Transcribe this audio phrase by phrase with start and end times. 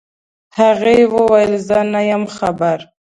[0.59, 2.79] هغې وويل زه نه يم خبر.